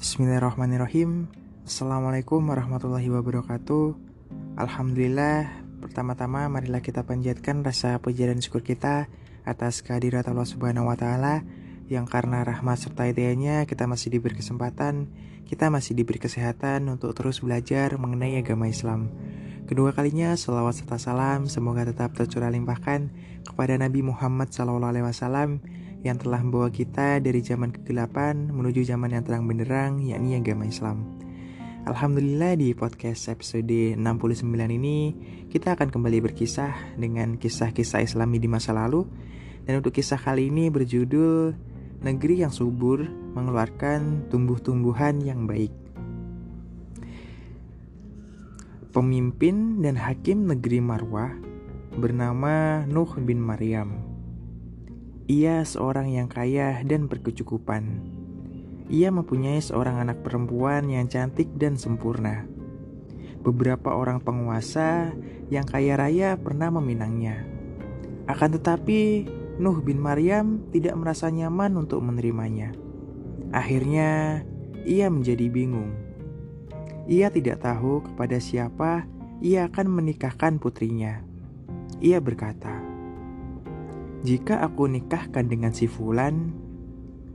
[0.00, 1.28] Bismillahirrahmanirrahim.
[1.68, 4.00] Assalamualaikum warahmatullahi wabarakatuh.
[4.56, 5.44] Alhamdulillah
[5.84, 9.12] Pertama-tama marilah kita panjatkan rasa puji dan syukur kita
[9.44, 11.44] Atas kehadirat Allah subhanahu wa ta'ala
[11.92, 15.12] Yang karena rahmat serta hidayahnya Kita masih diberi kesempatan
[15.44, 19.12] Kita masih diberi kesehatan Untuk terus belajar mengenai agama Islam.
[19.68, 23.12] Kedua kalinya salawat serta salam Semoga tetap tercurah limpahkan
[23.44, 25.60] Kepada Nabi Muhammad SAW
[26.00, 31.04] yang telah membawa kita dari zaman kegelapan menuju zaman yang terang benderang, yakni agama Islam.
[31.84, 35.16] Alhamdulillah di podcast episode 69 ini
[35.48, 39.08] kita akan kembali berkisah dengan kisah-kisah islami di masa lalu
[39.64, 43.04] dan untuk kisah kali ini berjudul Negeri yang subur
[43.36, 45.68] mengeluarkan tumbuh-tumbuhan yang baik.
[48.88, 51.36] Pemimpin dan hakim negeri Marwah
[52.00, 54.09] bernama Nuh bin Maryam
[55.30, 58.02] ia seorang yang kaya dan berkecukupan.
[58.90, 62.50] Ia mempunyai seorang anak perempuan yang cantik dan sempurna.
[63.46, 65.14] Beberapa orang penguasa
[65.46, 67.46] yang kaya raya pernah meminangnya.
[68.26, 69.30] Akan tetapi,
[69.62, 72.74] Nuh bin Maryam tidak merasa nyaman untuk menerimanya.
[73.54, 74.42] Akhirnya,
[74.82, 75.94] ia menjadi bingung.
[77.06, 79.06] Ia tidak tahu kepada siapa
[79.38, 81.22] ia akan menikahkan putrinya.
[82.02, 82.89] Ia berkata,
[84.20, 86.52] jika aku nikahkan dengan si Fulan,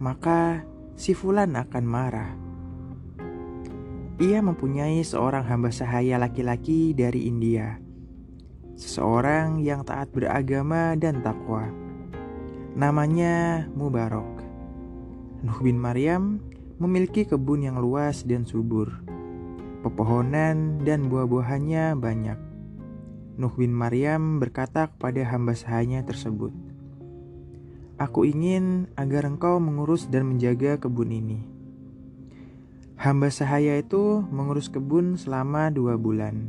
[0.00, 0.64] maka
[0.96, 2.32] si Fulan akan marah.
[4.20, 7.76] Ia mempunyai seorang hamba sahaya laki-laki dari India.
[8.80, 11.68] Seseorang yang taat beragama dan takwa.
[12.76, 14.40] Namanya Mubarak.
[15.44, 16.40] Nuh bin Maryam
[16.80, 18.88] memiliki kebun yang luas dan subur.
[19.84, 22.40] Pepohonan dan buah-buahannya banyak.
[23.40, 26.52] Nuh bin Maryam berkata kepada hamba sahanya tersebut,
[28.00, 31.44] Aku ingin agar engkau mengurus dan menjaga kebun ini.
[32.96, 36.48] Hamba sahaya itu mengurus kebun selama dua bulan.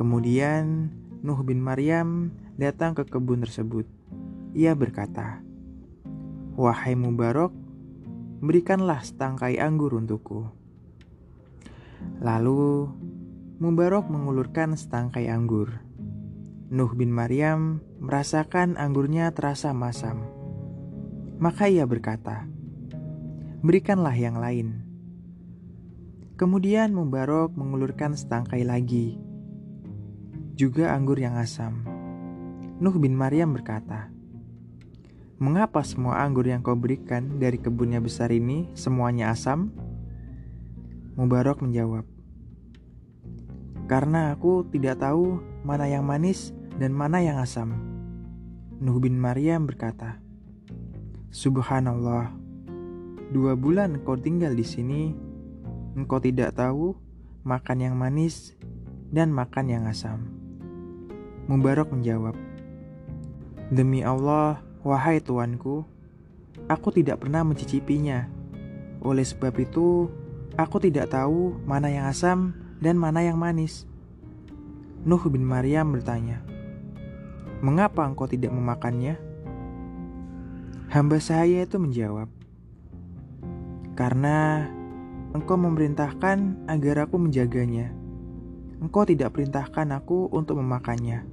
[0.00, 0.88] Kemudian
[1.20, 3.84] Nuh bin Maryam datang ke kebun tersebut.
[4.56, 5.44] Ia berkata,
[6.56, 7.52] Wahai Mubarak,
[8.40, 10.48] berikanlah setangkai anggur untukku.
[12.24, 12.88] Lalu
[13.60, 15.84] Mubarak mengulurkan setangkai anggur.
[16.74, 20.26] Nuh bin Maryam merasakan anggurnya terasa masam.
[21.38, 22.50] Maka ia berkata,
[23.62, 24.82] "Berikanlah yang lain."
[26.34, 29.14] Kemudian Mubarok mengulurkan setangkai lagi,
[30.58, 31.86] juga anggur yang asam.
[32.82, 34.10] Nuh bin Maryam berkata,
[35.38, 39.70] "Mengapa semua anggur yang kau berikan dari kebunnya besar ini semuanya asam?"
[41.14, 42.02] Mubarok menjawab,
[43.86, 47.74] "Karena aku tidak tahu mana yang manis dan mana yang asam.
[48.82, 50.18] Nuh bin Maryam berkata,
[51.30, 52.34] Subhanallah,
[53.30, 55.02] dua bulan engkau tinggal di sini,
[55.94, 56.94] engkau tidak tahu
[57.46, 58.54] makan yang manis
[59.10, 60.26] dan makan yang asam.
[61.46, 62.34] Mubarak menjawab,
[63.70, 65.82] Demi Allah, wahai tuanku,
[66.68, 68.28] aku tidak pernah mencicipinya.
[69.04, 70.08] Oleh sebab itu,
[70.56, 73.88] aku tidak tahu mana yang asam dan mana yang manis.
[75.04, 76.40] Nuh bin Maryam bertanya,
[77.64, 79.16] "Mengapa engkau tidak memakannya?"
[80.92, 82.28] Hamba saya itu menjawab,
[83.96, 84.68] "Karena
[85.32, 87.88] engkau memerintahkan agar aku menjaganya.
[88.84, 91.24] Engkau tidak perintahkan aku untuk memakannya.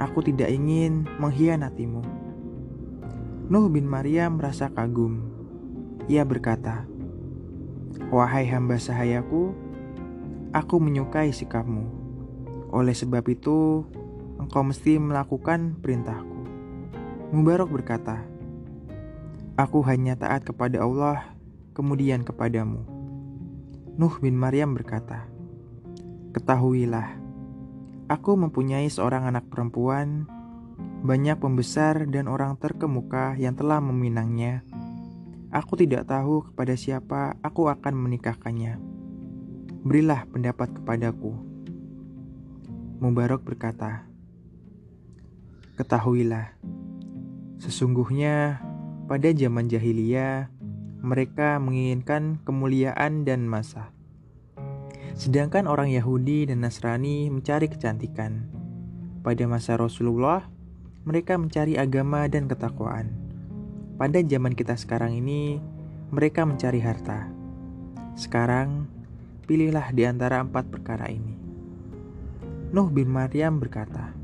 [0.00, 2.00] Aku tidak ingin mengkhianatimu."
[3.52, 5.20] Nuh bin Maryam merasa kagum.
[6.08, 6.88] Ia berkata,
[8.10, 9.54] "Wahai hamba sahayaku,
[10.56, 11.86] aku menyukai sikapmu."
[12.74, 13.86] Oleh sebab itu,
[14.36, 16.40] engkau mesti melakukan perintahku.
[17.34, 18.22] Mubarak berkata,
[19.56, 21.32] Aku hanya taat kepada Allah,
[21.72, 22.84] kemudian kepadamu.
[23.96, 25.24] Nuh bin Maryam berkata,
[26.36, 27.16] Ketahuilah,
[28.12, 30.28] aku mempunyai seorang anak perempuan,
[31.00, 34.60] banyak pembesar dan orang terkemuka yang telah meminangnya.
[35.48, 38.76] Aku tidak tahu kepada siapa aku akan menikahkannya.
[39.86, 41.32] Berilah pendapat kepadaku.
[43.00, 44.04] Mubarak berkata,
[45.76, 46.56] Ketahuilah,
[47.60, 48.64] sesungguhnya
[49.04, 50.48] pada zaman jahiliyah
[51.04, 53.92] mereka menginginkan kemuliaan dan masa.
[55.20, 58.48] Sedangkan orang Yahudi dan Nasrani mencari kecantikan.
[59.20, 60.48] Pada masa Rasulullah,
[61.04, 63.12] mereka mencari agama dan ketakwaan.
[64.00, 65.60] Pada zaman kita sekarang ini,
[66.08, 67.28] mereka mencari harta.
[68.16, 68.88] Sekarang,
[69.44, 71.36] pilihlah di antara empat perkara ini.
[72.72, 74.15] Nuh bin Maryam berkata,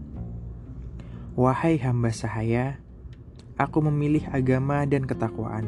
[1.32, 2.76] Wahai hamba sahaya,
[3.56, 5.64] aku memilih agama dan ketakwaan.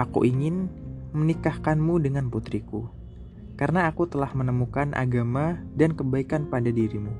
[0.00, 0.72] Aku ingin
[1.12, 2.88] menikahkanmu dengan putriku,
[3.60, 7.12] karena aku telah menemukan agama dan kebaikan pada dirimu.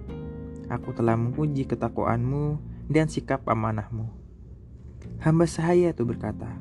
[0.73, 2.56] Aku telah menguji ketakwaanmu
[2.88, 4.09] dan sikap amanahmu.
[5.21, 6.56] Hamba sahaya itu berkata,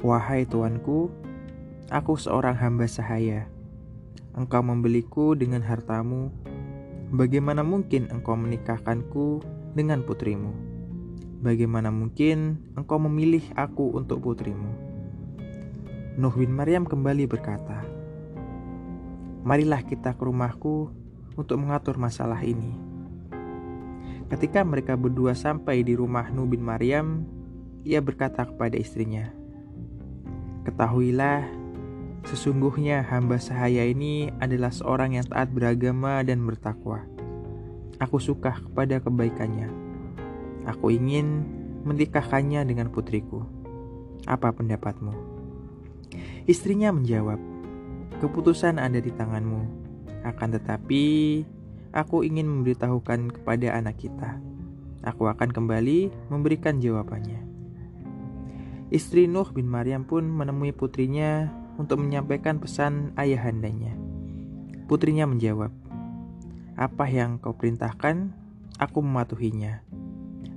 [0.00, 1.12] Wahai tuanku,
[1.92, 3.52] aku seorang hamba sahaya.
[4.32, 6.32] Engkau membeliku dengan hartamu.
[7.12, 10.54] Bagaimana mungkin engkau menikahkanku dengan putrimu?
[11.44, 14.70] Bagaimana mungkin engkau memilih aku untuk putrimu?
[16.14, 17.82] Nuh bin Maryam kembali berkata,
[19.44, 20.88] Marilah kita ke rumahku
[21.36, 22.72] untuk mengatur masalah ini.
[24.32, 27.28] Ketika mereka berdua sampai di rumah Nuh bin Maryam,
[27.84, 29.28] ia berkata kepada istrinya,
[30.64, 31.44] Ketahuilah,
[32.24, 37.13] sesungguhnya hamba sahaya ini adalah seorang yang taat beragama dan bertakwa.
[38.02, 39.70] Aku suka kepada kebaikannya.
[40.66, 41.46] Aku ingin
[41.84, 43.46] menikahkannya dengan putriku.
[44.24, 45.12] Apa pendapatmu?
[46.48, 47.36] Istrinya menjawab,
[48.18, 49.62] "Keputusan ada di tanganmu,
[50.24, 51.04] akan tetapi
[51.92, 54.40] aku ingin memberitahukan kepada anak kita.
[55.04, 57.44] Aku akan kembali memberikan jawabannya."
[58.88, 63.96] Istri Nuh bin Maryam pun menemui putrinya untuk menyampaikan pesan ayahandanya.
[64.86, 65.72] Putrinya menjawab,
[66.74, 68.30] "Apa yang kau perintahkan,
[68.78, 69.82] aku mematuhinya.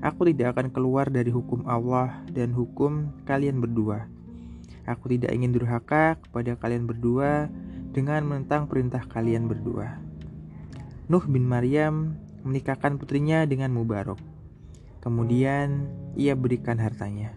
[0.02, 4.10] Aku tidak akan keluar dari hukum Allah dan hukum kalian berdua."
[4.88, 7.52] Aku tidak ingin durhaka kepada kalian berdua
[7.92, 10.00] dengan menentang perintah kalian berdua.
[11.12, 12.16] Nuh bin Maryam
[12.48, 14.20] menikahkan putrinya dengan Mubarok.
[15.04, 17.36] Kemudian ia berikan hartanya.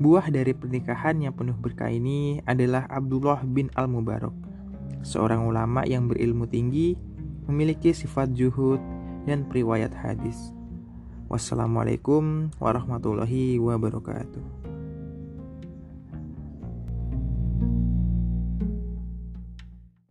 [0.00, 4.32] Buah dari pernikahan yang penuh berkah ini adalah Abdullah bin Al-Mubarok,
[5.04, 6.94] seorang ulama yang berilmu tinggi,
[7.48, 8.78] memiliki sifat juhud
[9.24, 10.52] dan periwayat hadis.
[11.32, 14.77] Wassalamualaikum warahmatullahi wabarakatuh.